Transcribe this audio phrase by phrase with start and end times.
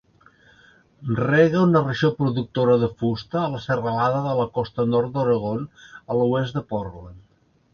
[1.17, 5.63] Rega una regió productora de fusta a la serralada de la costa nord d'Oregon,
[6.15, 7.23] a l'oest de Portland.